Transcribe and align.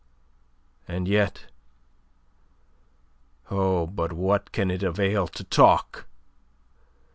And 0.87 1.07
yet... 1.07 1.45
Oh, 3.51 3.85
but 3.85 4.11
what 4.13 4.51
can 4.51 4.71
it 4.71 4.81
avail 4.81 5.27
to 5.27 5.43
talk! 5.43 6.07